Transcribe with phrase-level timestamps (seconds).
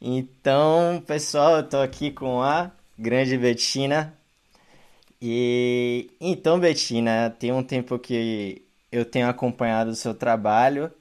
[0.00, 4.16] Então, pessoal, eu tô aqui com a grande Betina.
[5.20, 8.62] E então, Betina, tem um tempo que
[8.92, 10.92] eu tenho acompanhado o seu trabalho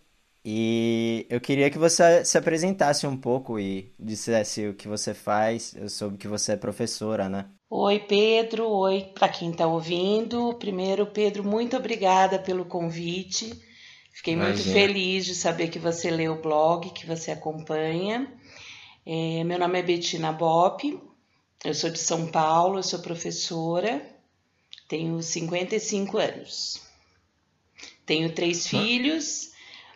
[0.44, 5.76] e eu queria que você se apresentasse um pouco e dissesse o que você faz.
[5.76, 7.46] Eu soube que você é professora, né?
[7.70, 8.70] Oi, Pedro.
[8.70, 10.54] Oi, para quem está ouvindo.
[10.54, 13.60] Primeiro, Pedro, muito obrigada pelo convite.
[14.14, 14.56] Fiquei Imagina.
[14.56, 18.32] muito feliz de saber que você lê o blog, que você acompanha.
[19.06, 21.00] É, meu nome é Betina Bop,
[21.64, 24.02] eu sou de São Paulo, eu sou professora,
[24.88, 26.82] tenho 55 anos.
[28.06, 29.52] Tenho três filhos.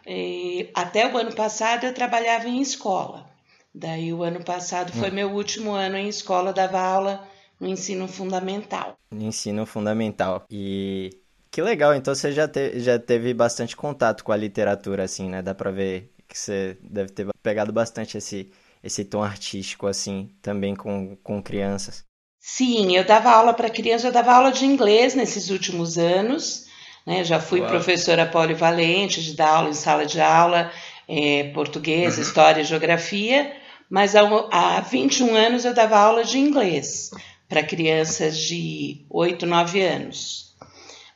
[0.06, 3.30] É, até o ano passado eu trabalhava em escola.
[3.74, 5.14] Daí o ano passado foi hum.
[5.14, 7.28] meu último ano em escola, dava aula
[7.60, 8.98] no ensino fundamental.
[9.12, 10.46] Ensino fundamental.
[10.50, 11.12] E
[11.52, 15.42] que legal, então você já, te, já teve bastante contato com a literatura, assim, né?
[15.42, 18.52] Dá pra ver que você deve ter pegado bastante esse,
[18.84, 22.04] esse tom artístico, assim, também com, com crianças.
[22.40, 26.66] Sim, eu dava aula para crianças, eu dava aula de inglês nesses últimos anos,
[27.06, 27.24] né?
[27.24, 27.70] Já fui Uau.
[27.70, 30.72] professora polivalente, de dar aula em sala de aula,
[31.08, 32.22] é, português, uhum.
[32.22, 33.52] história e geografia,
[33.90, 37.10] mas há, há 21 anos eu dava aula de inglês
[37.48, 40.56] para crianças de 8, 9 anos.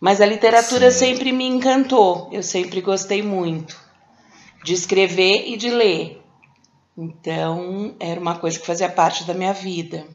[0.01, 1.07] Mas a literatura Sim.
[1.07, 3.79] sempre me encantou, eu sempre gostei muito
[4.63, 6.22] de escrever e de ler.
[6.97, 10.05] Então, era uma coisa que fazia parte da minha vida.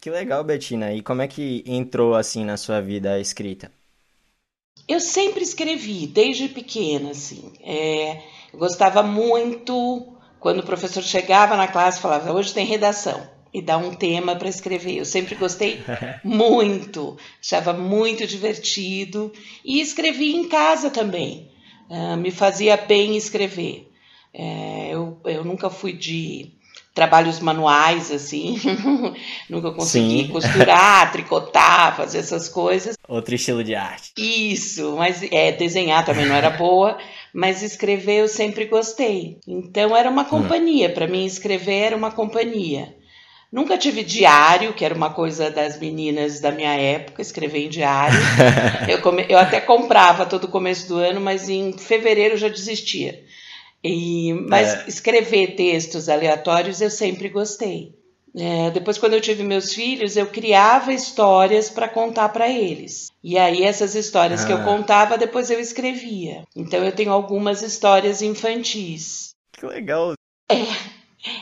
[0.00, 0.92] Que legal, Betina.
[0.92, 3.70] E como é que entrou assim na sua vida a escrita?
[4.88, 7.52] Eu sempre escrevi, desde pequena, assim.
[7.60, 13.28] É, eu gostava muito quando o professor chegava na classe e falava: hoje tem redação
[13.52, 14.98] e dar um tema para escrever.
[14.98, 15.82] Eu sempre gostei
[16.22, 19.32] muito, achava muito divertido
[19.64, 21.50] e escrevi em casa também.
[21.88, 23.90] Uh, me fazia bem escrever.
[24.38, 26.52] É, eu, eu nunca fui de
[26.94, 28.58] trabalhos manuais assim,
[29.48, 30.28] nunca consegui Sim.
[30.28, 32.96] costurar, tricotar, fazer essas coisas.
[33.08, 34.12] Outro estilo de arte.
[34.16, 36.98] Isso, mas é desenhar também não era boa,
[37.32, 39.38] mas escrever eu sempre gostei.
[39.46, 40.26] Então era uma hum.
[40.26, 40.92] companhia, hum.
[40.92, 42.94] para mim escrever era uma companhia.
[43.50, 48.18] Nunca tive diário, que era uma coisa das meninas da minha época, escrever em diário.
[48.88, 49.24] eu, come...
[49.28, 53.24] eu até comprava todo começo do ano, mas em fevereiro eu já desistia.
[53.86, 54.32] E...
[54.48, 54.84] Mas é.
[54.88, 57.94] escrever textos aleatórios eu sempre gostei.
[58.38, 63.10] É, depois, quando eu tive meus filhos, eu criava histórias para contar para eles.
[63.24, 64.46] E aí, essas histórias ah.
[64.46, 64.64] que eu ah.
[64.64, 66.44] contava, depois eu escrevia.
[66.54, 69.30] Então, eu tenho algumas histórias infantis.
[69.52, 70.12] Que legal!
[70.50, 70.56] É.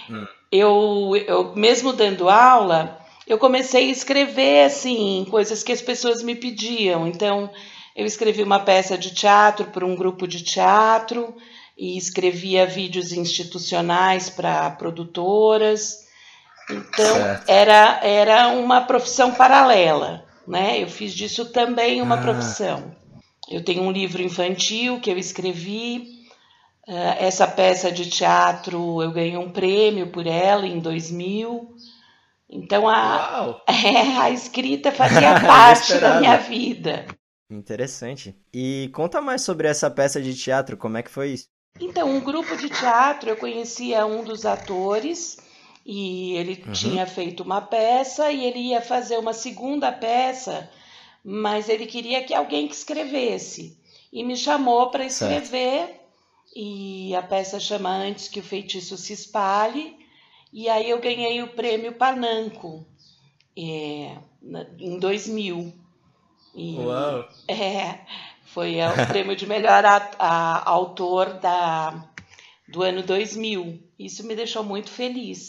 [0.09, 6.23] Hum eu, eu mesmo dando aula, eu comecei a escrever assim coisas que as pessoas
[6.23, 7.09] me pediam.
[7.09, 7.51] Então,
[7.97, 11.35] eu escrevi uma peça de teatro para um grupo de teatro
[11.77, 16.05] e escrevia vídeos institucionais para produtoras.
[16.71, 20.83] Então, era, era uma profissão paralela, né?
[20.83, 22.23] Eu fiz disso também uma ah.
[22.23, 22.95] profissão.
[23.51, 26.15] Eu tenho um livro infantil que eu escrevi
[26.87, 31.75] Uh, essa peça de teatro eu ganhei um prêmio por ela em 2000.
[32.51, 37.07] Então a, é, a escrita fazia parte da minha vida.
[37.51, 38.37] Interessante.
[38.53, 41.47] E conta mais sobre essa peça de teatro, como é que foi isso?
[41.81, 45.39] Então, um grupo de teatro, eu conhecia um dos atores
[45.85, 46.73] e ele uhum.
[46.73, 50.71] tinha feito uma peça e ele ia fazer uma segunda peça,
[51.25, 53.77] mas ele queria que alguém que escrevesse.
[54.13, 55.87] E me chamou para escrever.
[55.87, 56.05] Certo
[56.55, 59.97] e a peça chama Antes que o Feitiço se Espalhe,
[60.53, 62.87] e aí eu ganhei o prêmio Pananco
[63.59, 64.17] é,
[64.79, 65.73] em 2000.
[66.55, 67.29] E, Uau!
[67.49, 67.99] É,
[68.55, 72.05] foi o prêmio de melhor a, a, autor da,
[72.69, 73.83] do ano 2000.
[73.99, 75.49] Isso me deixou muito feliz.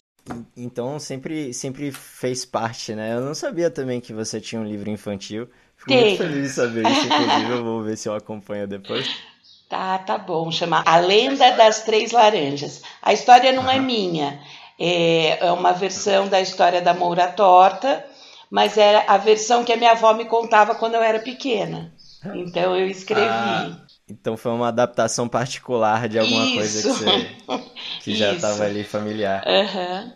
[0.58, 3.14] Então sempre, sempre fez parte, né?
[3.14, 5.48] Eu não sabia também que você tinha um livro infantil.
[5.78, 6.04] Fico Tem.
[6.06, 9.08] muito feliz de saber isso, inclusive eu vou ver se eu acompanho depois.
[9.68, 10.52] Tá, tá bom.
[10.52, 12.84] Chama A Lenda das Três Laranjas.
[13.02, 14.40] A história não é minha.
[14.80, 18.06] É, é uma versão da história da Moura Torta,
[18.48, 21.92] mas era a versão que a minha avó me contava quando eu era pequena.
[22.34, 23.26] Então eu escrevi.
[23.26, 26.56] Ah, então foi uma adaptação particular de alguma Isso.
[26.56, 29.44] coisa que, você, que já estava ali familiar.
[29.46, 30.14] Uhum.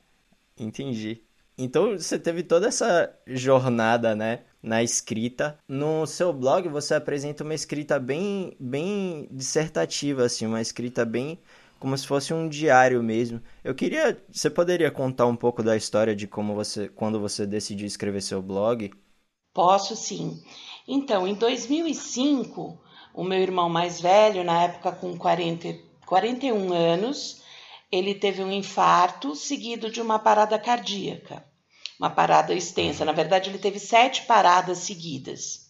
[0.58, 1.22] Entendi.
[1.58, 4.40] Então você teve toda essa jornada, né?
[4.62, 5.58] na escrita.
[5.68, 11.40] No seu blog você apresenta uma escrita bem, bem dissertativa, assim, uma escrita bem
[11.80, 13.42] como se fosse um diário mesmo.
[13.64, 17.88] Eu queria, você poderia contar um pouco da história de como você, quando você decidiu
[17.88, 18.92] escrever seu blog?
[19.54, 20.44] Posso sim.
[20.92, 22.82] Então, em 2005,
[23.14, 27.44] o meu irmão mais velho, na época com 40, 41 anos,
[27.92, 31.46] ele teve um infarto seguido de uma parada cardíaca,
[32.00, 33.06] uma parada extensa.
[33.06, 35.70] Na verdade, ele teve sete paradas seguidas.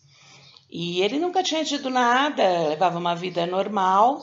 [0.70, 4.22] E ele nunca tinha tido nada, levava uma vida normal.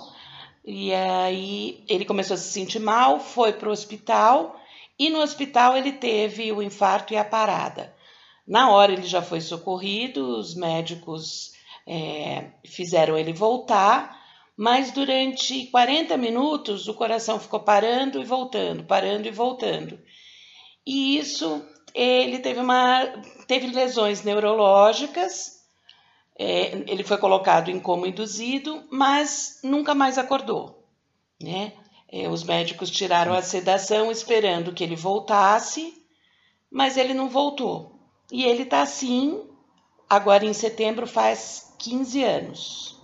[0.65, 4.59] E aí ele começou a se sentir mal, foi para o hospital
[4.99, 7.95] e no hospital ele teve o infarto e a parada.
[8.47, 11.53] Na hora ele já foi socorrido, os médicos
[11.87, 14.25] é, fizeram ele voltar,
[14.57, 19.99] mas durante 40 minutos o coração ficou parando e voltando, parando e voltando.
[20.87, 23.07] E isso ele teve uma
[23.47, 25.57] teve lesões neurológicas,
[26.39, 30.85] é, ele foi colocado em coma induzido, mas nunca mais acordou,
[31.41, 31.73] né?
[32.09, 36.05] É, os médicos tiraram a sedação esperando que ele voltasse,
[36.71, 37.96] mas ele não voltou.
[38.31, 39.43] E ele está assim,
[40.09, 43.01] agora em setembro faz 15 anos.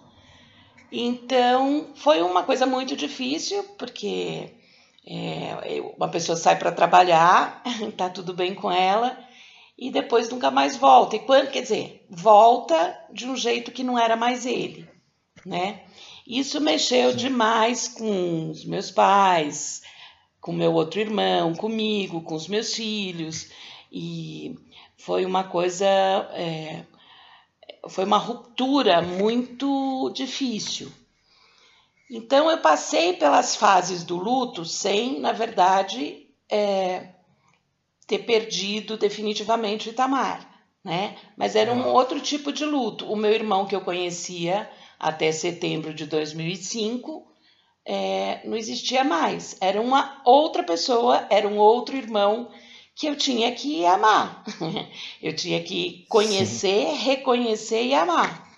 [0.91, 4.51] Então, foi uma coisa muito difícil, porque
[5.07, 7.63] é, uma pessoa sai para trabalhar,
[7.97, 9.19] tá tudo bem com ela,
[9.79, 11.17] e depois nunca mais volta.
[11.17, 14.89] E quando, quer dizer, volta de um jeito que não era mais ele,
[15.47, 15.83] né?
[16.27, 19.83] Isso mexeu demais com os meus pais,
[20.43, 23.49] com meu outro irmão, comigo, com os meus filhos.
[23.91, 24.59] E
[24.99, 25.87] foi uma coisa.
[25.87, 26.85] É,
[27.89, 30.93] foi uma ruptura muito difícil.
[32.11, 37.09] Então eu passei pelas fases do luto sem, na verdade, é,
[38.07, 40.47] ter perdido definitivamente o Itamar,
[40.85, 41.17] né?
[41.37, 43.11] Mas era um outro tipo de luto.
[43.11, 44.69] O meu irmão que eu conhecia
[44.99, 47.32] até setembro de 2005,
[47.85, 49.57] é, não existia mais.
[49.61, 52.51] Era uma outra pessoa, era um outro irmão
[52.95, 54.45] que eu tinha que amar.
[55.23, 56.97] eu tinha que conhecer, Sim.
[56.97, 58.49] reconhecer e amar,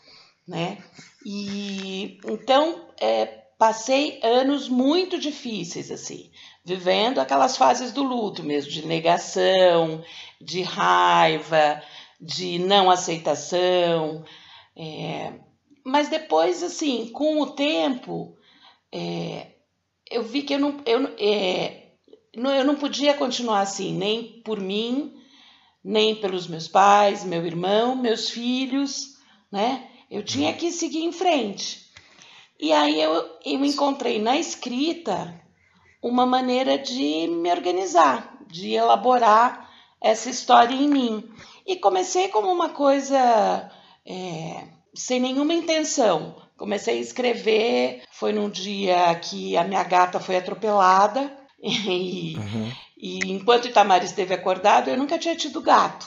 [0.47, 0.79] né?
[1.25, 3.27] E então é,
[3.59, 6.31] passei anos muito difíceis assim,
[6.65, 10.05] vivendo aquelas fases do luto mesmo, de negação,
[10.41, 11.83] de raiva,
[12.21, 14.25] de não aceitação.
[14.77, 15.33] É,
[15.85, 18.34] mas depois, assim, com o tempo,
[18.97, 19.49] é,
[20.09, 21.89] eu vi que eu não, eu, é,
[22.33, 25.13] eu não podia continuar assim, nem por mim,
[25.83, 29.19] nem pelos meus pais, meu irmão, meus filhos,
[29.51, 29.89] né?
[30.09, 31.91] Eu tinha que seguir em frente.
[32.61, 33.13] E aí eu,
[33.45, 35.43] eu encontrei na escrita
[36.01, 39.69] uma maneira de me organizar, de elaborar
[40.01, 41.29] essa história em mim.
[41.67, 43.73] E comecei como uma coisa
[44.07, 46.37] é, sem nenhuma intenção.
[46.57, 52.73] Comecei a escrever, foi num dia que a minha gata foi atropelada e, uhum.
[52.97, 56.07] e enquanto Itamar esteve acordado, eu nunca tinha tido gato.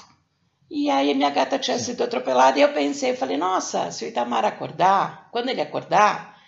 [0.69, 4.45] E aí minha gata tinha sido atropelada e eu pensei, falei, nossa, se o Itamar
[4.45, 6.41] acordar, quando ele acordar,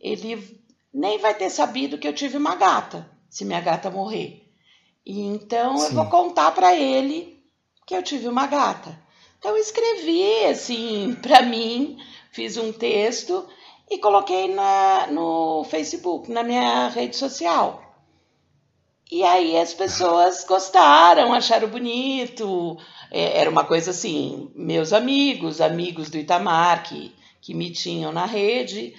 [0.00, 0.58] ele
[0.92, 4.50] nem vai ter sabido que eu tive uma gata, se minha gata morrer.
[5.04, 5.86] E então Sim.
[5.86, 7.38] eu vou contar para ele
[7.86, 8.98] que eu tive uma gata.
[9.38, 11.98] Então escrevi assim para mim,
[12.30, 13.46] fiz um texto
[13.90, 17.82] e coloquei na, no Facebook, na minha rede social.
[19.10, 22.78] E aí as pessoas gostaram, acharam bonito.
[23.10, 28.24] É, era uma coisa assim, meus amigos, amigos do Itamar que, que me tinham na
[28.24, 28.94] rede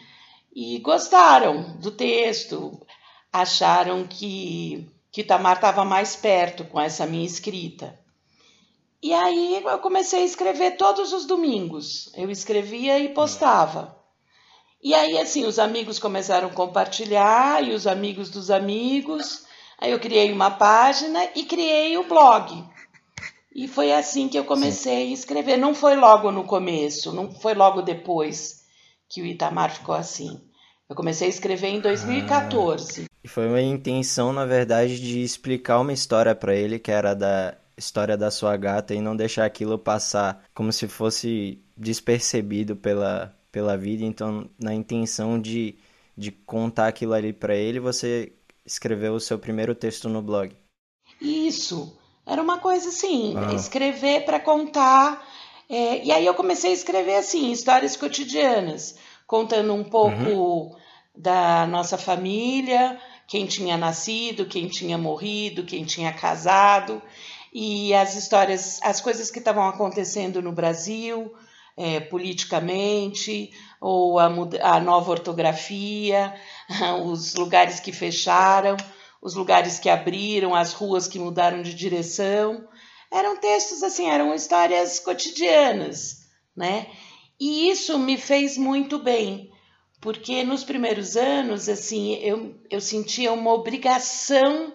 [0.56, 2.80] e gostaram do texto,
[3.32, 8.00] acharam que, que Itamar estava mais perto com essa minha escrita.
[9.02, 12.10] E aí eu comecei a escrever todos os domingos.
[12.16, 13.98] Eu escrevia e postava.
[14.84, 19.46] E aí, assim, os amigos começaram a compartilhar, e os amigos dos amigos.
[19.80, 22.64] Aí eu criei uma página e criei o blog.
[23.56, 25.12] E foi assim que eu comecei Sim.
[25.12, 25.58] a escrever.
[25.58, 28.64] Não foi logo no começo, não foi logo depois
[29.08, 30.42] que o Itamar ficou assim.
[30.90, 33.04] Eu comecei a escrever em 2014.
[33.04, 37.14] Ah, e foi uma intenção, na verdade, de explicar uma história para ele que era
[37.14, 43.34] da história da sua gata e não deixar aquilo passar como se fosse despercebido pela,
[43.54, 44.04] pela vida.
[44.04, 45.76] Então, na intenção de,
[46.18, 48.34] de contar aquilo ali para ele, você
[48.66, 50.54] escreveu o seu primeiro texto no blog.
[51.22, 51.96] Isso.
[52.26, 53.54] Era uma coisa assim, ah.
[53.54, 55.24] escrever para contar.
[55.70, 58.96] É, e aí eu comecei a escrever assim, histórias cotidianas,
[59.28, 60.76] contando um pouco uhum.
[61.16, 67.02] da nossa família, quem tinha nascido, quem tinha morrido, quem tinha casado
[67.54, 71.34] e as histórias, as coisas que estavam acontecendo no Brasil,
[71.76, 74.26] é, politicamente, ou a,
[74.62, 76.34] a nova ortografia,
[77.06, 78.78] os lugares que fecharam,
[79.22, 82.68] os lugares que abriram, as ruas que mudaram de direção.
[83.12, 86.88] Eram textos assim, eram histórias cotidianas, né?
[87.40, 89.52] E isso me fez muito bem,
[90.00, 94.74] porque nos primeiros anos, assim, eu, eu sentia uma obrigação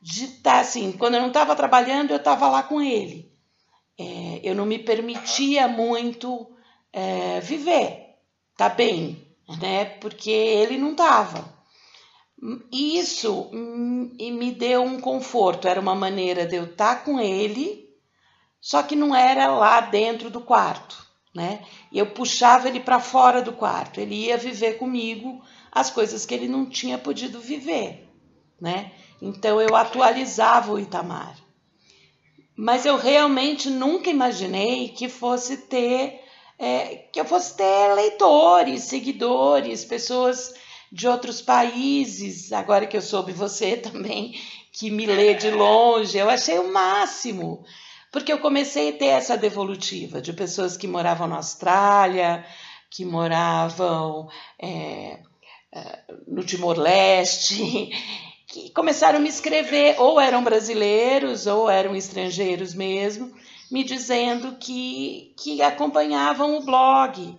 [0.00, 3.27] de estar tá, assim, quando eu não estava trabalhando, eu estava lá com ele.
[3.98, 6.46] É, eu não me permitia muito
[6.92, 8.16] é, viver,
[8.56, 9.26] tá bem,
[9.60, 9.84] né?
[9.84, 11.56] Porque ele não estava.
[12.72, 17.88] Isso me deu um conforto, era uma maneira de eu estar tá com ele,
[18.60, 21.64] só que não era lá dentro do quarto né?
[21.92, 24.00] E eu puxava ele para fora do quarto.
[24.00, 28.08] Ele ia viver comigo as coisas que ele não tinha podido viver,
[28.60, 28.92] né?
[29.20, 31.36] Então eu atualizava o Itamar.
[32.60, 36.20] Mas eu realmente nunca imaginei que fosse ter
[36.58, 40.52] é, que eu fosse ter leitores, seguidores, pessoas
[40.90, 42.52] de outros países.
[42.52, 44.34] Agora que eu soube você também
[44.72, 47.64] que me lê de longe, eu achei o máximo.
[48.10, 52.44] Porque eu comecei a ter essa devolutiva de pessoas que moravam na Austrália,
[52.90, 54.28] que moravam
[54.60, 55.20] é,
[55.72, 57.90] é, no Timor-Leste,
[58.48, 63.30] que começaram a me escrever, ou eram brasileiros, ou eram estrangeiros mesmo,
[63.70, 67.38] me dizendo que, que acompanhavam o blog.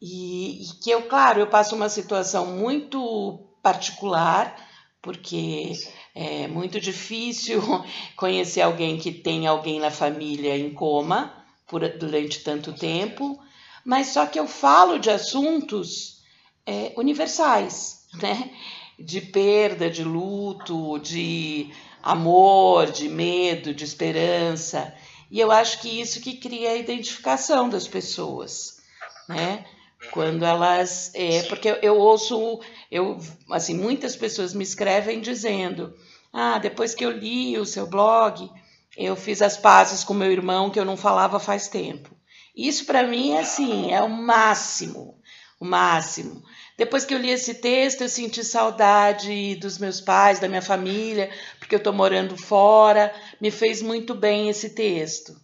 [0.00, 4.56] E, e que eu, claro, eu passo uma situação muito particular,
[5.02, 5.72] porque
[6.14, 7.60] é muito difícil
[8.16, 13.38] conhecer alguém que tem alguém na família em coma por, durante tanto tempo,
[13.84, 16.22] mas só que eu falo de assuntos
[16.64, 18.50] é, universais, né?
[18.98, 21.70] De perda, de luto, de
[22.02, 24.94] amor, de medo, de esperança.
[25.30, 28.80] E eu acho que isso que cria a identificação das pessoas,
[29.28, 29.64] né?
[30.12, 33.18] quando elas é, porque eu ouço eu
[33.50, 35.94] assim muitas pessoas me escrevem dizendo
[36.32, 38.50] ah depois que eu li o seu blog
[38.96, 42.10] eu fiz as pazes com meu irmão que eu não falava faz tempo
[42.54, 45.18] isso para mim é assim é o máximo
[45.58, 46.42] o máximo
[46.84, 51.30] depois que eu li esse texto eu senti saudade dos meus pais da minha família
[51.58, 55.36] porque eu estou morando fora me fez muito bem esse texto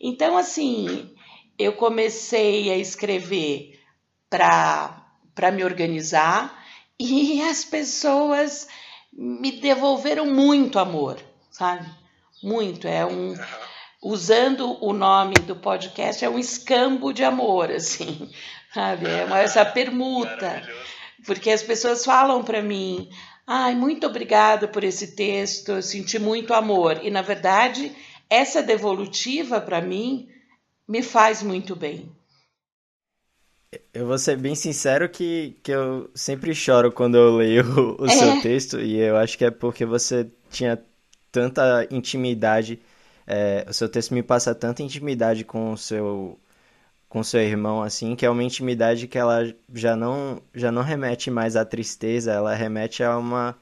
[0.00, 1.14] então assim
[1.58, 3.78] eu comecei a escrever
[4.28, 6.64] para me organizar
[6.98, 8.66] e as pessoas
[9.12, 11.18] me devolveram muito amor,
[11.50, 11.88] sabe?
[12.42, 12.86] Muito.
[12.86, 13.34] É um.
[14.02, 18.30] Usando o nome do podcast, é um escambo de amor, assim,
[18.76, 19.08] sabe?
[19.08, 20.62] É uma, essa permuta.
[21.24, 23.08] Porque as pessoas falam para mim,
[23.46, 27.00] ai, muito obrigada por esse texto, eu senti muito amor.
[27.02, 27.90] E, na verdade,
[28.28, 30.28] essa devolutiva, para mim,
[30.86, 32.14] me faz muito bem.
[33.92, 38.08] Eu vou ser bem sincero que, que eu sempre choro quando eu leio o, é.
[38.10, 40.78] seu texto, e eu acho que é porque você tinha
[41.32, 42.78] tanta intimidade,
[43.26, 46.38] é, o seu texto me passa tanta intimidade com o seu
[47.08, 51.30] com seu irmão assim, que é uma intimidade que ela já não já não remete
[51.30, 53.56] mais à tristeza, ela remete a uma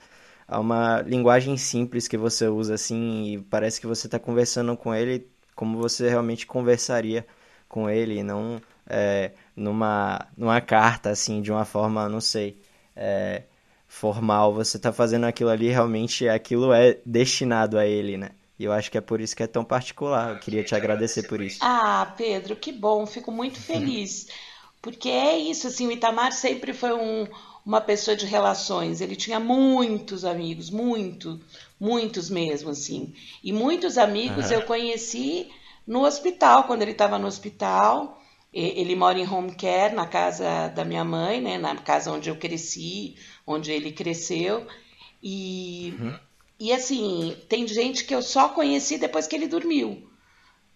[0.46, 4.94] a uma linguagem simples que você usa assim, e parece que você está conversando com
[4.94, 7.26] ele como você realmente conversaria
[7.68, 12.60] com ele, não é, numa, numa carta, assim, de uma forma, não sei,
[12.94, 13.44] é,
[13.88, 14.54] formal.
[14.54, 18.30] Você tá fazendo aquilo ali, realmente aquilo é destinado a ele, né?
[18.58, 20.30] E eu acho que é por isso que é tão particular.
[20.30, 21.58] Eu queria te agradecer por isso.
[21.60, 24.28] Ah, Pedro, que bom, fico muito feliz.
[24.80, 27.26] Porque é isso, assim, o Itamar sempre foi um,
[27.64, 29.00] uma pessoa de relações.
[29.00, 31.40] Ele tinha muitos amigos, muito,
[31.80, 33.14] muitos mesmo, assim.
[33.42, 34.52] E muitos amigos uhum.
[34.52, 35.50] eu conheci
[35.86, 38.20] no hospital, quando ele estava no hospital.
[38.52, 41.58] Ele mora em home care, na casa da minha mãe, né?
[41.58, 44.64] Na casa onde eu cresci, onde ele cresceu.
[45.20, 46.18] E, uhum.
[46.58, 50.08] E assim, tem gente que eu só conheci depois que ele dormiu.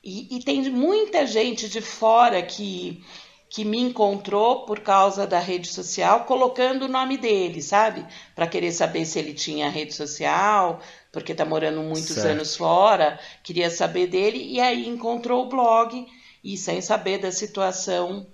[0.03, 3.03] E, e tem muita gente de fora que,
[3.49, 8.05] que me encontrou por causa da rede social, colocando o nome dele, sabe?
[8.35, 10.81] Para querer saber se ele tinha rede social,
[11.13, 12.27] porque tá morando muitos certo.
[12.27, 16.07] anos fora, queria saber dele, e aí encontrou o blog
[16.43, 18.27] e sem saber da situação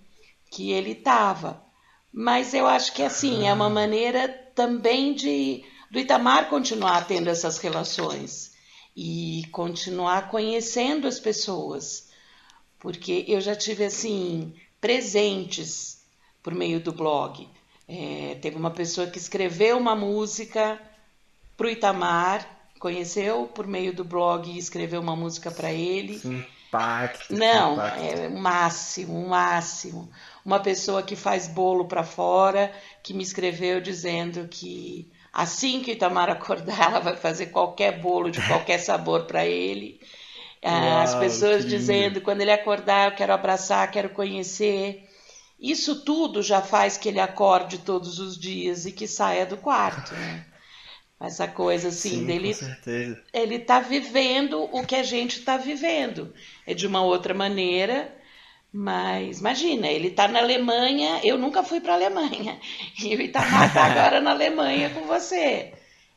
[0.50, 1.62] que ele estava.
[2.12, 7.58] Mas eu acho que assim é uma maneira também de do Itamar continuar tendo essas
[7.58, 8.52] relações
[8.96, 12.08] e continuar conhecendo as pessoas,
[12.80, 16.02] porque eu já tive assim presentes
[16.42, 17.48] por meio do blog.
[17.86, 20.82] É, teve uma pessoa que escreveu uma música
[21.56, 22.44] para o Itamar,
[22.80, 26.18] conheceu por meio do blog e escreveu uma música para ele.
[26.18, 27.34] Sim impacto.
[27.34, 28.02] Não, impacto.
[28.02, 30.10] é o máximo, o máximo.
[30.44, 32.72] Uma pessoa que faz bolo para fora,
[33.02, 38.30] que me escreveu dizendo que assim que o Itamar acordar, ela vai fazer qualquer bolo
[38.30, 40.00] de qualquer sabor para ele.
[40.62, 45.08] Ah, Uau, As pessoas dizendo, quando ele acordar, eu quero abraçar, quero conhecer.
[45.60, 50.14] Isso tudo já faz que ele acorde todos os dias e que saia do quarto,
[50.14, 50.46] né?
[51.20, 52.48] Essa coisa assim Sim, dele.
[52.48, 53.22] Com certeza.
[53.32, 56.34] Ele tá vivendo o que a gente tá vivendo.
[56.66, 58.14] É de uma outra maneira,
[58.76, 62.58] mas imagina, ele tá na Alemanha, eu nunca fui para a Alemanha.
[63.00, 65.72] E o Itamar tá agora na Alemanha com você.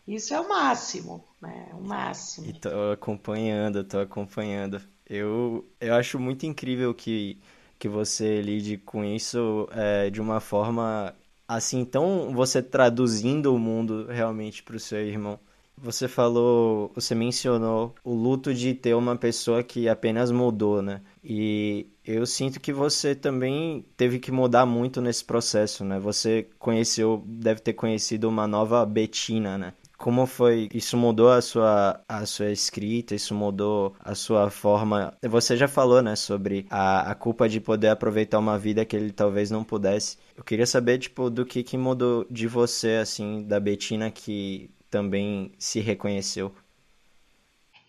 [0.07, 1.67] Isso é o máximo, né?
[1.69, 2.47] É o máximo.
[2.47, 4.81] E tô acompanhando, tô acompanhando.
[5.07, 7.37] Eu, eu acho muito incrível que,
[7.77, 11.13] que você lide com isso é, de uma forma
[11.47, 15.39] assim, então você traduzindo o mundo realmente para o seu irmão.
[15.77, 21.01] Você falou, você mencionou o luto de ter uma pessoa que apenas mudou, né?
[21.23, 25.99] E eu sinto que você também teve que mudar muito nesse processo, né?
[25.99, 29.73] Você conheceu, deve ter conhecido uma nova Betina, né?
[29.97, 30.69] Como foi?
[30.73, 33.15] Isso mudou a sua, a sua escrita?
[33.15, 35.13] Isso mudou a sua forma?
[35.23, 39.11] Você já falou, né, sobre a, a culpa de poder aproveitar uma vida que ele
[39.11, 40.17] talvez não pudesse.
[40.35, 45.51] Eu queria saber, tipo, do que, que mudou de você, assim, da Betina que também
[45.57, 46.53] se reconheceu.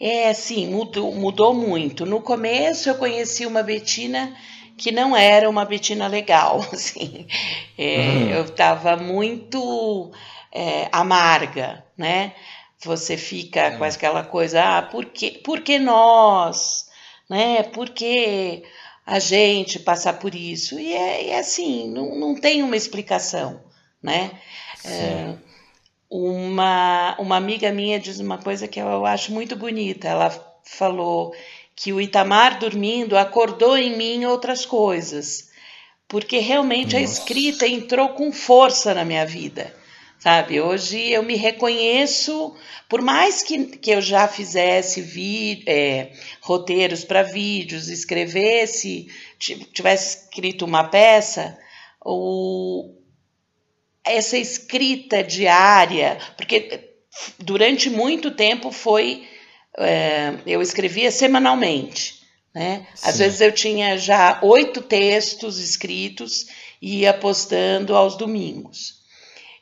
[0.00, 2.06] É, sim, mudou, mudou muito.
[2.06, 4.36] No começo eu conheci uma Betina
[4.76, 7.26] que não era uma Betina legal, assim.
[7.76, 8.30] É, uhum.
[8.30, 10.12] Eu estava muito
[10.52, 12.32] é, amarga, né?
[12.84, 13.70] Você fica é.
[13.76, 16.86] com aquela coisa, ah, por que, por que nós?
[17.28, 17.64] Né?
[17.64, 18.62] Por que
[19.04, 20.78] a gente passar por isso?
[20.78, 23.60] E é, é assim, não, não tem uma explicação,
[24.00, 24.30] né?
[26.10, 30.08] Uma, uma amiga minha diz uma coisa que eu acho muito bonita.
[30.08, 30.30] Ela
[30.64, 31.34] falou
[31.76, 35.50] que o Itamar dormindo acordou em mim outras coisas,
[36.08, 36.98] porque realmente Nossa.
[36.98, 39.74] a escrita entrou com força na minha vida
[40.18, 40.60] sabe?
[40.60, 42.54] Hoje eu me reconheço,
[42.88, 50.64] por mais que, que eu já fizesse vi, é, roteiros para vídeos, escrevesse, tivesse escrito
[50.64, 51.56] uma peça,
[52.00, 52.97] ou
[54.10, 56.90] essa escrita diária, porque
[57.38, 59.26] durante muito tempo foi.
[59.76, 62.18] É, eu escrevia semanalmente.
[62.54, 62.86] Né?
[63.02, 66.46] Às vezes eu tinha já oito textos escritos
[66.82, 68.98] e ia postando aos domingos.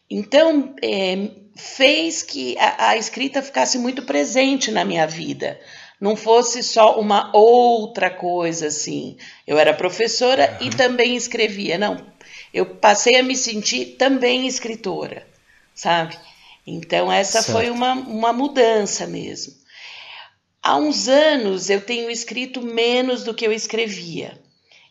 [0.08, 5.60] Então, é, fez que a, a escrita ficasse muito presente na minha vida
[6.00, 9.16] não fosse só uma outra coisa assim.
[9.46, 10.68] Eu era professora uhum.
[10.68, 11.78] e também escrevia.
[11.78, 11.96] Não,
[12.56, 15.26] eu passei a me sentir também escritora,
[15.74, 16.18] sabe?
[16.66, 17.52] Então, essa certo.
[17.52, 19.52] foi uma, uma mudança mesmo.
[20.62, 24.40] Há uns anos eu tenho escrito menos do que eu escrevia.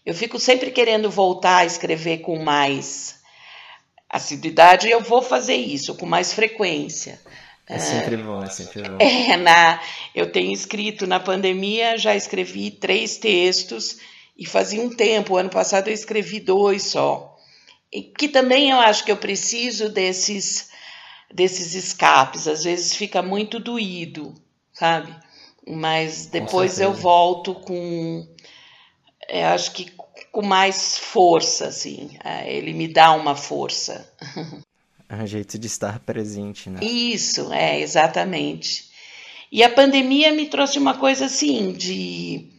[0.06, 3.16] Eu fico sempre querendo voltar a escrever com mais
[4.08, 7.20] assiduidade, eu vou fazer isso com mais frequência.
[7.68, 8.98] É sempre bom, é sempre bom.
[9.00, 9.82] É, na,
[10.14, 13.98] eu tenho escrito na pandemia, já escrevi três textos
[14.38, 17.35] e fazia um tempo, ano passado eu escrevi dois só.
[18.02, 20.70] Que também eu acho que eu preciso desses
[21.34, 24.34] desses escapes, às vezes fica muito doído,
[24.72, 25.14] sabe?
[25.68, 28.26] Mas depois eu volto com
[29.28, 29.92] eu acho que
[30.32, 32.18] com mais força, assim.
[32.24, 34.10] É, ele me dá uma força.
[35.08, 36.80] É um jeito de estar presente, né?
[36.82, 38.90] Isso, é, exatamente.
[39.52, 42.50] E a pandemia me trouxe uma coisa assim, de.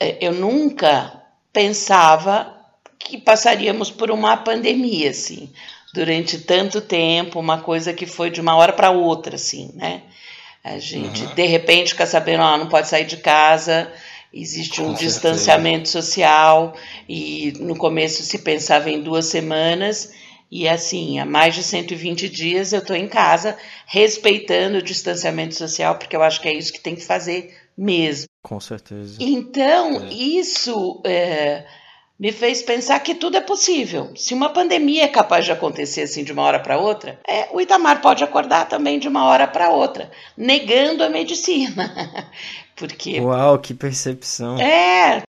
[0.00, 2.59] É, eu nunca pensava
[3.00, 5.50] que passaríamos por uma pandemia, assim,
[5.92, 10.02] durante tanto tempo, uma coisa que foi de uma hora para outra, assim, né?
[10.62, 11.34] A gente, uhum.
[11.34, 13.90] de repente, fica sabendo, ó, não pode sair de casa,
[14.32, 16.74] existe um distanciamento social
[17.08, 20.12] e no começo se pensava em duas semanas
[20.50, 25.96] e assim, há mais de 120 dias eu estou em casa respeitando o distanciamento social
[25.96, 28.26] porque eu acho que é isso que tem que fazer mesmo.
[28.42, 29.16] Com certeza.
[29.20, 30.12] Então, é.
[30.12, 31.64] isso é,
[32.20, 34.12] me fez pensar que tudo é possível.
[34.14, 37.58] Se uma pandemia é capaz de acontecer assim de uma hora para outra, é, o
[37.58, 42.30] Itamar pode acordar também de uma hora para outra, negando a medicina.
[42.76, 44.60] Porque Uau, que percepção.
[44.60, 45.22] É,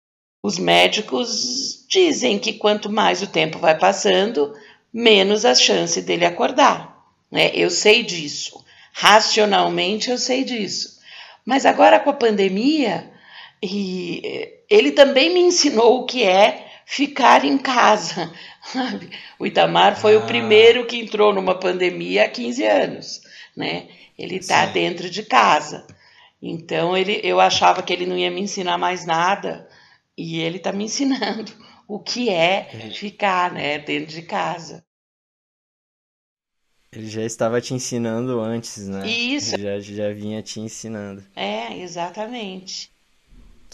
[0.44, 4.54] os médicos dizem que quanto mais o tempo vai passando,
[4.94, 7.52] menos a chance dele acordar, né?
[7.54, 8.62] Eu sei disso.
[8.92, 11.00] Racionalmente eu sei disso.
[11.46, 13.10] Mas agora com a pandemia,
[13.64, 18.32] e ele também me ensinou o que é ficar em casa.
[19.39, 20.20] O Itamar foi ah.
[20.20, 23.22] o primeiro que entrou numa pandemia há 15 anos.
[23.58, 23.88] Né?
[24.15, 25.88] Ele está dentro de casa.
[26.39, 29.67] Então ele, eu achava que ele não ia me ensinar mais nada
[30.17, 31.52] e ele está me ensinando
[31.88, 34.84] o que é ficar né, dentro de casa.
[36.91, 39.08] Ele já estava te ensinando antes, né?
[39.08, 39.56] Isso.
[39.56, 41.24] Ele já, já vinha te ensinando.
[41.36, 42.91] É, exatamente.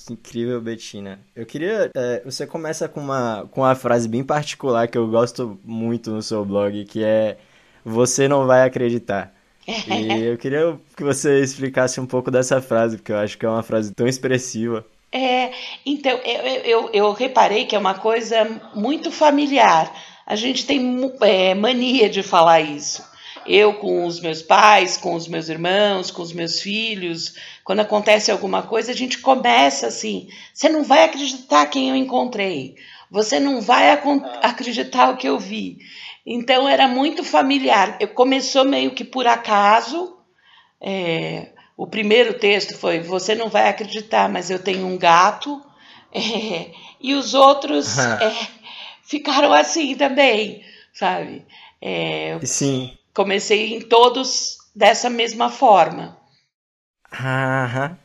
[0.05, 1.19] Que incrível, Betina.
[1.35, 1.91] Eu queria.
[1.95, 6.21] É, você começa com uma, com uma frase bem particular que eu gosto muito no
[6.21, 7.37] seu blog, que é
[7.83, 9.33] Você não vai acreditar.
[9.67, 13.49] E eu queria que você explicasse um pouco dessa frase, porque eu acho que é
[13.49, 14.85] uma frase tão expressiva.
[15.11, 15.51] É,
[15.85, 19.93] então, eu, eu, eu reparei que é uma coisa muito familiar.
[20.25, 23.03] A gente tem é, mania de falar isso.
[23.47, 28.31] Eu com os meus pais, com os meus irmãos, com os meus filhos, quando acontece
[28.31, 32.75] alguma coisa, a gente começa assim: você não vai acreditar quem eu encontrei,
[33.09, 33.91] você não vai
[34.41, 35.79] acreditar o que eu vi.
[36.25, 37.97] Então era muito familiar.
[38.01, 40.17] Eu começou meio que por acaso.
[40.81, 45.63] É, o primeiro texto foi: Você não vai acreditar, mas eu tenho um gato.
[46.11, 48.47] É, e os outros é,
[49.03, 51.45] ficaram assim também, sabe?
[51.81, 52.96] É, Sim.
[53.17, 56.15] Comecei em todos dessa mesma forma.
[57.11, 57.97] Aham.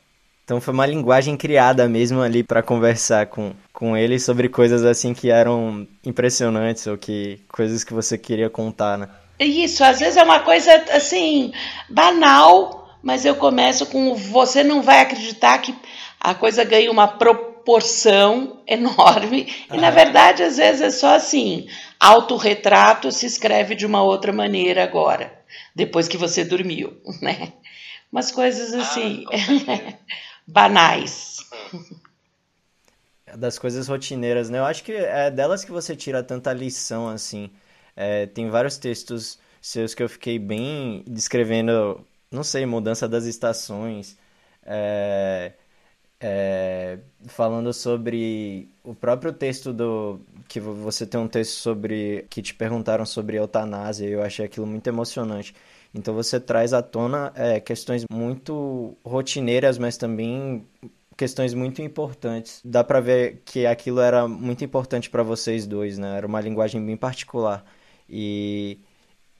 [0.42, 5.12] Então foi uma linguagem criada mesmo ali para conversar com, com ele sobre coisas assim
[5.12, 9.10] que eram impressionantes ou que coisas que você queria contar, né?
[9.38, 11.52] Isso, às vezes é uma coisa assim
[11.90, 15.76] banal, mas eu começo com você não vai acreditar que
[16.18, 17.51] a coisa ganha uma proporção
[18.66, 19.46] enorme.
[19.72, 24.82] E na verdade, às vezes é só assim, autorretrato se escreve de uma outra maneira
[24.82, 25.32] agora,
[25.74, 27.52] depois que você dormiu, né?
[28.10, 29.24] Umas coisas assim.
[29.68, 29.94] Ah,
[30.46, 31.38] banais.
[33.36, 34.58] Das coisas rotineiras, né?
[34.58, 37.50] Eu acho que é delas que você tira tanta lição, assim.
[37.96, 44.18] É, tem vários textos seus que eu fiquei bem descrevendo, não sei, mudança das estações,
[44.64, 45.52] é,
[46.22, 52.54] é, falando sobre o próprio texto do que você tem um texto sobre que te
[52.54, 55.52] perguntaram sobre eutanásia, e eu achei aquilo muito emocionante.
[55.92, 60.64] Então você traz à tona é, questões muito rotineiras, mas também
[61.16, 62.60] questões muito importantes.
[62.64, 66.16] Dá para ver que aquilo era muito importante para vocês dois, né?
[66.16, 67.64] Era uma linguagem bem particular.
[68.08, 68.78] E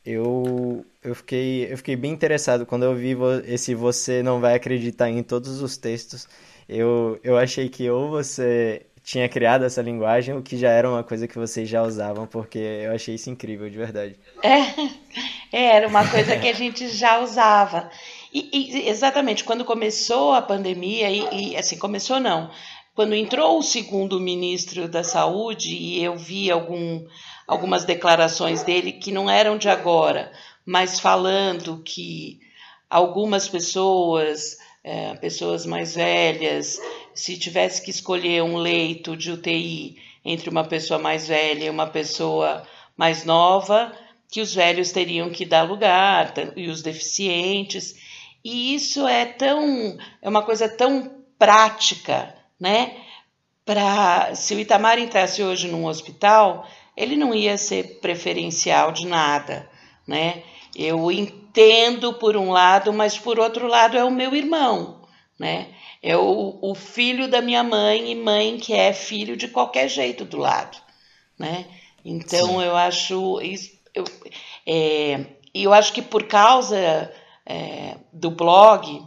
[0.05, 5.09] eu, eu, fiquei, eu fiquei bem interessado quando eu vi esse Você Não Vai Acreditar
[5.09, 6.29] em todos os textos.
[6.69, 11.03] Eu, eu achei que ou você tinha criado essa linguagem, o que já era uma
[11.03, 14.17] coisa que vocês já usavam, porque eu achei isso incrível, de verdade.
[14.43, 17.91] É, é era uma coisa que a gente já usava.
[18.33, 22.51] E, e exatamente, quando começou a pandemia, e, e, assim, começou não,
[22.95, 27.05] quando entrou o segundo ministro da Saúde, e eu vi algum,
[27.47, 30.33] algumas declarações dele que não eram de agora,
[30.65, 32.41] mas falando que
[32.89, 36.81] algumas pessoas é, pessoas mais velhas,
[37.15, 41.87] se tivesse que escolher um leito de UTI entre uma pessoa mais velha e uma
[41.87, 43.93] pessoa mais nova,
[44.31, 47.95] que os velhos teriam que dar lugar e os deficientes.
[48.45, 52.97] E isso é tão é uma coisa tão prática, né?
[53.65, 59.69] Para se o Itamar entrasse hoje num hospital, ele não ia ser preferencial de nada,
[60.07, 60.43] né?
[60.75, 65.03] Eu entendo por um lado, mas por outro lado é o meu irmão,
[65.39, 65.69] né?
[66.03, 70.25] É o, o filho da minha mãe e mãe que é filho de qualquer jeito
[70.25, 70.79] do lado,
[71.39, 71.67] né?
[72.05, 72.63] Então Sim.
[72.63, 74.05] eu acho isso, eu,
[74.67, 75.25] é,
[75.55, 77.13] eu acho que por causa
[77.47, 79.07] é, do blog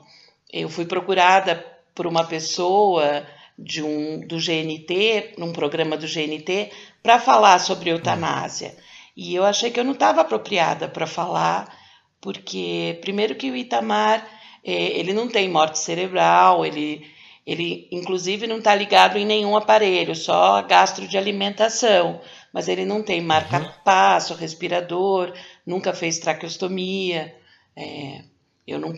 [0.51, 1.55] eu fui procurada
[1.93, 3.25] por uma pessoa
[3.57, 8.75] de um do GNT, num programa do GNT, para falar sobre eutanásia.
[9.15, 11.73] E eu achei que eu não estava apropriada para falar,
[12.19, 14.27] porque, primeiro, que o Itamar
[14.63, 17.05] é, ele não tem morte cerebral, ele,
[17.45, 22.19] ele inclusive não está ligado em nenhum aparelho, só gastro de alimentação,
[22.51, 24.39] mas ele não tem marca-passo, uhum.
[24.39, 25.33] respirador,
[25.65, 27.35] nunca fez traqueostomia.
[27.75, 28.23] É,
[28.65, 28.93] eu não,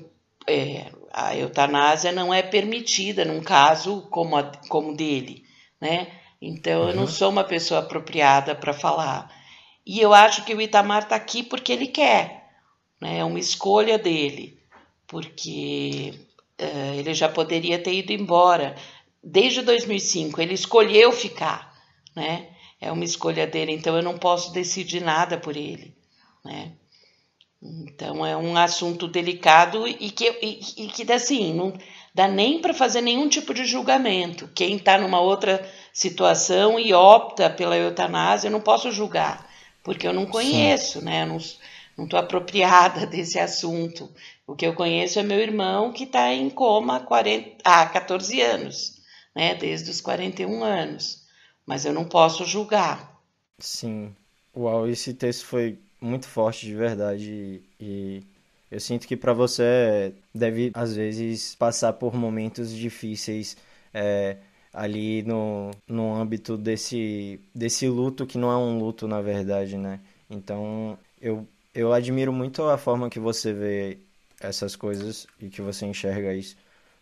[0.48, 5.44] é, a eutanásia não é permitida num caso como, a, como dele,
[5.80, 6.08] né?
[6.42, 6.90] Então uhum.
[6.90, 7.10] eu não uhum.
[7.10, 9.32] sou uma pessoa apropriada para falar.
[9.86, 12.50] E eu acho que o Itamar está aqui porque ele quer,
[13.02, 13.20] né?
[13.20, 14.60] é uma escolha dele,
[15.08, 16.14] porque
[16.62, 18.76] uh, ele já poderia ter ido embora.
[19.24, 21.74] Desde 2005, ele escolheu ficar,
[22.16, 22.50] né?
[22.80, 25.96] É uma escolha dele, então eu não posso decidir nada por ele,
[26.46, 26.74] né?
[27.62, 31.74] Então é um assunto delicado e que, e, e que assim, não
[32.14, 34.50] dá nem para fazer nenhum tipo de julgamento.
[34.54, 39.48] Quem está numa outra situação e opta pela eutanásia, eu não posso julgar
[39.88, 41.06] porque eu não conheço, Sim.
[41.06, 41.24] né?
[41.24, 44.12] Eu não estou apropriada desse assunto.
[44.46, 48.42] O que eu conheço é meu irmão que está em coma há 40, ah, 14
[48.42, 49.02] anos,
[49.34, 49.56] né?
[49.56, 51.24] Desde os 41 anos.
[51.66, 53.18] Mas eu não posso julgar.
[53.60, 54.14] Sim.
[54.54, 58.24] Uau, esse texto foi muito forte de verdade e
[58.70, 63.58] eu sinto que para você deve às vezes passar por momentos difíceis
[63.94, 64.38] é,
[64.74, 70.00] ali no, no âmbito desse, desse luto que não é um luto na verdade, né?
[70.30, 73.98] Então eu, eu admiro muito a forma que você vê
[74.40, 76.58] essas coisas e que você enxerga isso,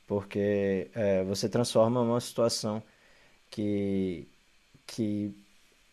[0.08, 2.82] porque é, você transforma uma situação
[3.52, 4.28] que,
[4.88, 5.34] que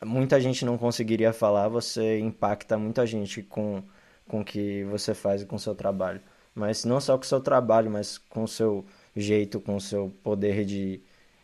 [0.05, 3.83] muita gente não conseguiria falar, você impacta muita gente com,
[4.29, 6.21] com o que você faz e com o seu trabalho.
[6.55, 8.85] Mas não só com o seu trabalho, mas com o seu
[9.17, 11.01] jeito, com o seu poder de,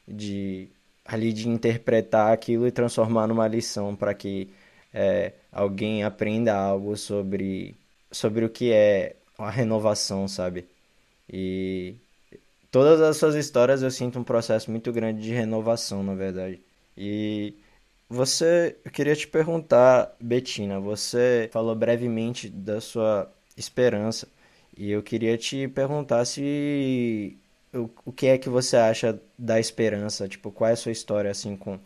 [0.06, 0.68] de
[1.04, 4.50] ali de interpretar aquilo e transformar numa lição para que
[4.92, 7.74] é, alguém aprenda algo sobre,
[8.10, 10.66] sobre o que é a renovação, sabe?
[11.30, 11.94] E
[12.70, 16.60] todas as suas histórias eu sinto um processo muito grande de renovação, na verdade.
[16.96, 17.54] E
[18.08, 24.28] você, eu queria te perguntar, Betina, você falou brevemente da sua esperança
[24.76, 27.38] e eu queria te perguntar se
[27.74, 31.30] o, o que é que você acha da esperança, tipo, qual é a sua história
[31.30, 31.78] assim com,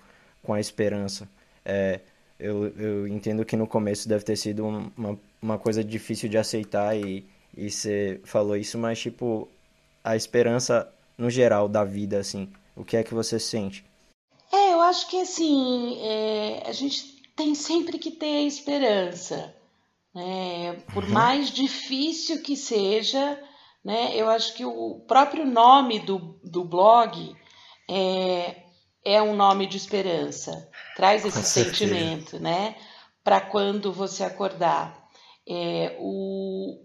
[0.43, 1.29] com a esperança?
[1.65, 2.01] É,
[2.39, 6.97] eu, eu entendo que no começo deve ter sido uma, uma coisa difícil de aceitar
[6.97, 9.49] e, e você falou isso, mas tipo,
[10.05, 13.85] a esperança no geral da vida, assim, o que é que você sente?
[14.53, 19.55] É, eu acho que assim, é, a gente tem sempre que ter esperança.
[20.15, 20.75] Né?
[20.93, 21.11] Por uhum.
[21.11, 23.43] mais difícil que seja,
[23.83, 27.35] né, eu acho que o próprio nome do, do blog
[27.91, 28.63] é,
[29.05, 30.71] é um nome de esperança.
[30.97, 32.77] Traz esse sentimento, né?
[33.25, 35.09] Para quando você acordar.
[35.49, 36.79] É, o,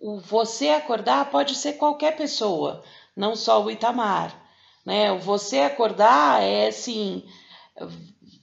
[0.00, 2.84] o você acordar pode ser qualquer pessoa,
[3.16, 4.45] não só o Itamar.
[4.86, 5.10] Né?
[5.10, 7.24] O você acordar é assim,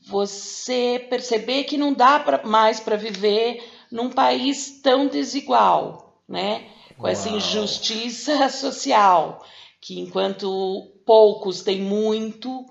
[0.06, 6.68] você perceber que não dá pra, mais para viver num país tão desigual, né?
[6.98, 7.12] Com Uau.
[7.12, 9.42] essa injustiça social,
[9.80, 12.66] que enquanto poucos têm muito,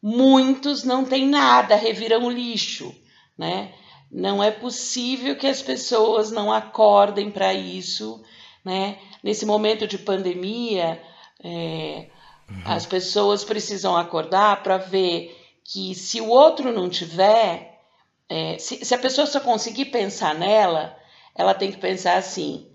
[0.00, 2.94] muitos não têm nada, reviram o lixo,
[3.36, 3.74] né?
[4.08, 8.22] Não é possível que as pessoas não acordem para isso,
[8.64, 8.98] né?
[9.22, 11.02] Nesse momento de pandemia,
[11.42, 12.08] é,
[12.50, 12.62] uhum.
[12.64, 17.80] as pessoas precisam acordar para ver que se o outro não tiver,
[18.28, 20.96] é, se, se a pessoa só conseguir pensar nela,
[21.34, 22.66] ela tem que pensar assim: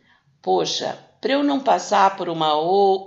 [0.41, 2.49] poxa, para eu não passar por, uma,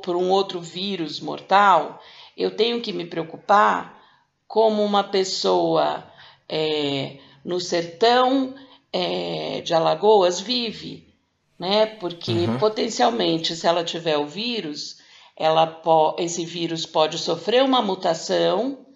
[0.00, 2.00] por um outro vírus mortal,
[2.36, 4.02] eu tenho que me preocupar
[4.46, 6.04] como uma pessoa
[6.48, 8.54] é, no sertão
[8.92, 11.12] é, de Alagoas vive,
[11.58, 11.86] né?
[11.86, 12.58] Porque uhum.
[12.58, 14.98] potencialmente, se ela tiver o vírus,
[15.36, 15.82] ela
[16.18, 18.86] esse vírus pode sofrer uma mutação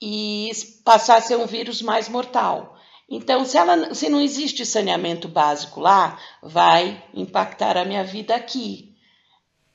[0.00, 0.50] e
[0.84, 2.76] passar a ser um vírus mais mortal.
[3.08, 8.94] Então, se, ela, se não existe saneamento básico lá, vai impactar a minha vida aqui.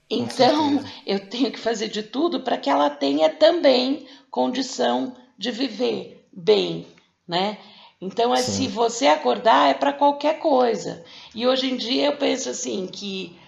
[0.10, 6.28] Então, eu tenho que fazer de tudo para que ela tenha também condição de viver
[6.32, 6.86] bem,
[7.26, 7.58] né?
[8.02, 8.52] Então, é Sim.
[8.52, 11.06] se você acordar, é para qualquer coisa.
[11.34, 13.40] E hoje em dia eu penso assim que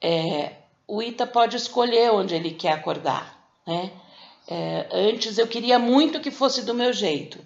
[0.00, 0.56] é,
[0.92, 3.90] o Ita pode escolher onde ele quer acordar, né?
[4.46, 7.38] É, antes eu queria muito que fosse do meu jeito.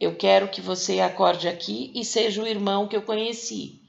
[0.00, 3.80] Eu quero que você acorde aqui e seja o irmão que eu conheci.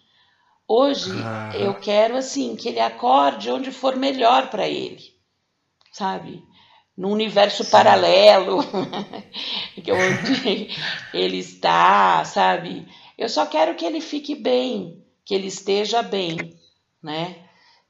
[0.67, 1.50] Hoje ah.
[1.56, 5.04] eu quero assim que ele acorde onde for melhor para ele,
[5.91, 6.43] sabe?
[6.95, 7.72] No universo Sim.
[7.72, 8.60] paralelo,
[9.76, 10.69] onde
[11.15, 12.88] ele está, sabe?
[13.17, 16.54] Eu só quero que ele fique bem, que ele esteja bem,
[17.02, 17.38] né?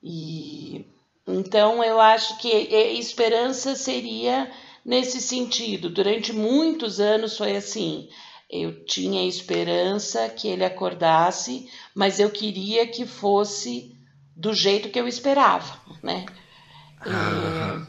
[0.02, 0.86] E
[1.34, 4.52] então eu acho que esperança seria
[4.84, 5.90] nesse sentido.
[5.90, 8.10] Durante muitos anos foi assim.
[8.50, 13.96] Eu tinha esperança que ele acordasse, mas eu queria que fosse
[14.36, 16.26] do jeito que eu esperava, né?
[17.06, 17.86] E,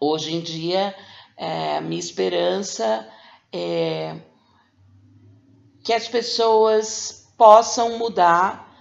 [0.00, 0.94] hoje em dia,
[1.36, 3.08] é, minha esperança
[3.52, 4.16] é
[5.82, 8.72] que as pessoas possam mudar,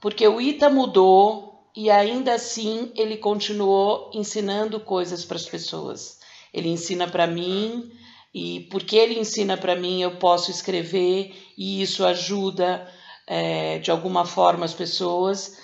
[0.00, 6.18] porque o Ita mudou e ainda assim ele continuou ensinando coisas para as pessoas.
[6.52, 7.92] Ele ensina para mim,
[8.32, 12.90] e porque ele ensina para mim, eu posso escrever e isso ajuda
[13.26, 15.58] é, de alguma forma as pessoas,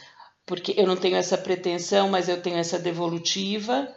[0.45, 3.89] porque eu não tenho essa pretensão, mas eu tenho essa devolutiva,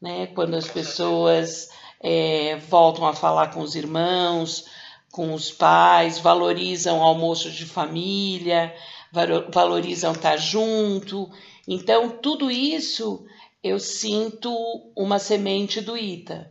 [0.00, 0.28] né?
[0.28, 1.68] Quando as pessoas
[2.00, 4.64] é, voltam a falar com os irmãos,
[5.10, 8.74] com os pais, valorizam almoços de família,
[9.12, 11.30] valorizam estar junto.
[11.66, 13.24] Então, tudo isso
[13.62, 14.52] eu sinto
[14.96, 16.50] uma semente do Ita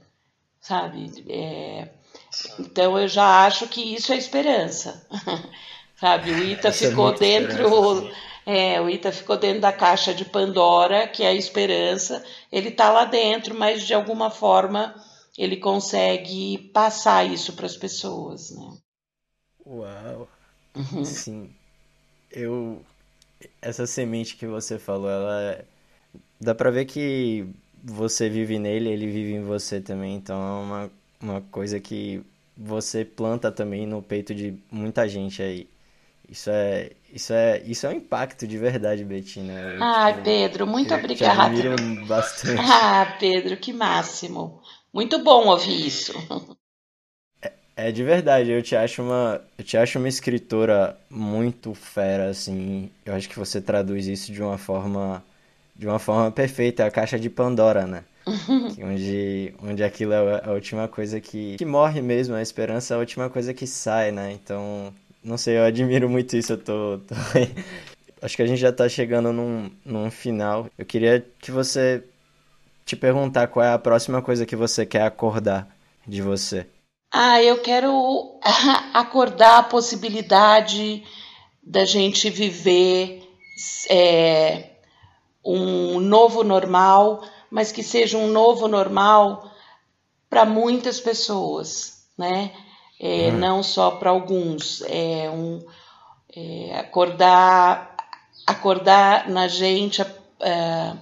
[0.67, 1.25] sabe?
[1.29, 1.87] É,
[2.59, 5.07] então eu já acho que isso é esperança,
[5.95, 6.31] sabe?
[6.31, 8.11] O Ita Essa é ficou é dentro,
[8.45, 12.23] É, o Ita ficou dentro da caixa de Pandora, que é a esperança.
[12.51, 14.93] Ele está lá dentro, mas de alguma forma
[15.37, 18.77] ele consegue passar isso para as pessoas, né?
[19.65, 20.27] Uau!
[20.75, 21.05] Uhum.
[21.05, 21.55] Sim.
[22.31, 22.81] Eu.
[23.61, 25.65] Essa semente que você falou, ela.
[26.39, 27.47] Dá pra ver que
[27.83, 30.15] você vive nele, ele vive em você também.
[30.15, 32.23] Então é uma, uma coisa que
[32.55, 35.67] você planta também no peito de muita gente aí.
[36.29, 39.53] Isso é, isso é, isso é um impacto de verdade, Betina.
[39.79, 41.53] Ah, Pedro, muito obrigada.
[41.53, 42.59] Te bastante.
[42.69, 44.61] Ah, Pedro, que máximo.
[44.93, 46.13] Muito bom ouvir isso.
[47.77, 52.29] É, é, de verdade, eu te acho uma, eu te acho uma escritora muito fera
[52.29, 52.89] assim.
[53.05, 55.23] Eu acho que você traduz isso de uma forma
[55.75, 58.03] de uma forma perfeita, a caixa de Pandora, né?
[58.83, 62.99] onde, onde aquilo é a última coisa que, que morre mesmo, a esperança é a
[62.99, 64.33] última coisa que sai, né?
[64.33, 67.15] Então, não sei, eu admiro muito isso, eu tô, tô...
[68.21, 70.67] Acho que a gente já tá chegando num, num final.
[70.75, 72.03] Eu queria que você
[72.83, 75.69] te perguntar qual é a próxima coisa que você quer acordar
[76.07, 76.65] de você.
[77.11, 78.39] Ah, eu quero
[78.93, 81.03] acordar a possibilidade
[81.63, 83.27] da gente viver
[83.89, 84.71] é,
[85.43, 89.51] um novo normal, mas que seja um novo normal
[90.29, 92.51] para muitas pessoas, né?
[92.99, 93.37] É, hum.
[93.37, 94.81] Não só para alguns.
[94.81, 95.65] É um
[96.35, 97.95] é, acordar,
[98.45, 100.01] acordar na gente
[100.41, 100.93] é,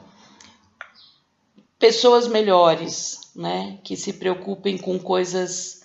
[1.80, 3.80] pessoas melhores, né?
[3.84, 5.85] Que se preocupem com coisas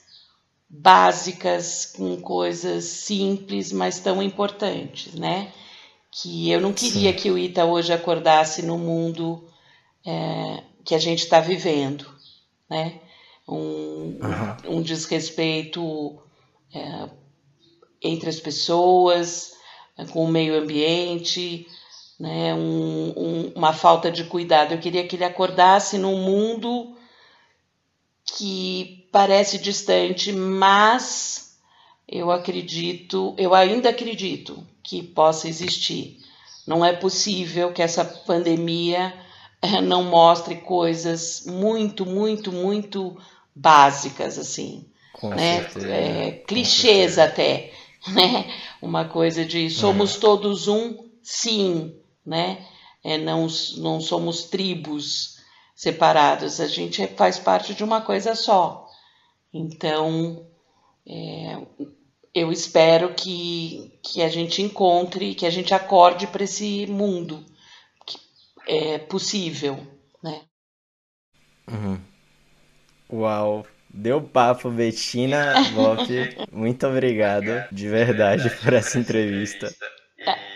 [0.71, 5.53] básicas, com coisas simples, mas tão importantes, né?
[6.11, 7.17] que eu não queria Sim.
[7.17, 9.49] que o Ita hoje acordasse no mundo
[10.05, 12.07] é, que a gente está vivendo,
[12.69, 13.01] né?
[13.49, 14.79] Um, uhum.
[14.79, 16.19] um desrespeito
[16.75, 17.09] é,
[18.03, 19.53] entre as pessoas,
[20.13, 21.67] com o meio ambiente,
[22.19, 22.55] né?
[22.55, 24.73] Um, um, uma falta de cuidado.
[24.73, 26.97] Eu queria que ele acordasse num mundo
[28.37, 31.57] que parece distante, mas
[32.09, 36.19] eu acredito, eu ainda acredito que possa existir.
[36.67, 39.15] Não é possível que essa pandemia
[39.63, 43.17] eh, não mostre coisas muito, muito, muito
[43.55, 45.63] básicas assim, Com né?
[45.63, 45.89] Certeza.
[45.89, 47.73] É, clichês até,
[48.09, 48.53] né?
[48.81, 50.21] Uma coisa de somos é.
[50.21, 52.67] todos um, sim, né?
[53.03, 53.47] É, não,
[53.79, 55.40] não somos tribos
[55.81, 58.87] separados, a gente faz parte de uma coisa só.
[59.51, 60.47] Então,
[61.09, 61.57] é,
[62.35, 67.43] eu espero que, que a gente encontre, que a gente acorde para esse mundo
[68.07, 68.19] que
[68.69, 69.79] é possível,
[70.23, 70.43] né?
[71.67, 71.99] Uhum.
[73.11, 73.67] Uau!
[73.89, 76.07] Deu papo, Betina Bop.
[76.53, 79.75] Muito obrigado, de verdade, por essa entrevista.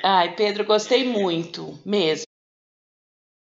[0.03, 2.24] Ai, Pedro, gostei muito, mesmo.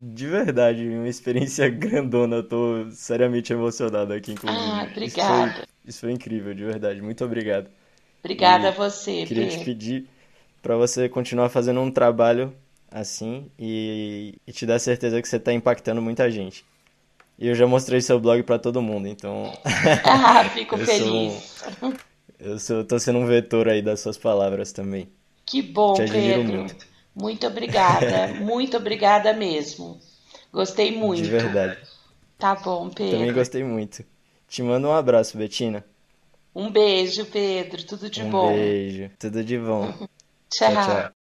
[0.02, 2.38] De verdade, uma experiência grandona.
[2.38, 4.62] Eu tô seriamente emocionado aqui, inclusive.
[4.62, 5.08] Ah, obrigada.
[5.08, 7.02] Isso foi, isso foi incrível, de verdade.
[7.02, 7.70] Muito obrigado.
[8.20, 10.08] Obrigada e a você, Queria te pedir
[10.62, 12.54] para você continuar fazendo um trabalho
[12.92, 16.66] assim e, e te dar certeza que você está impactando muita gente.
[17.38, 19.52] E eu já mostrei seu blog para todo mundo, então.
[20.06, 21.56] Ah, fico eu feliz.
[21.60, 21.94] Sou,
[22.40, 25.10] eu sou, tô sendo um vetor aí das suas palavras também.
[25.46, 26.60] Que bom, te Pedro.
[26.60, 26.91] Muito.
[27.16, 30.00] Muito obrigada, muito obrigada mesmo.
[30.52, 31.24] Gostei muito.
[31.24, 31.78] De verdade.
[32.38, 33.18] Tá bom, Pedro.
[33.18, 34.04] Também gostei muito.
[34.48, 35.86] Te mando um abraço, Betina.
[36.56, 37.84] Um beijo, Pedro.
[37.86, 38.48] Tudo de um bom.
[38.48, 39.12] Um beijo.
[39.20, 39.92] Tudo de bom.
[40.52, 40.74] tchau.
[40.74, 41.21] tchau, tchau.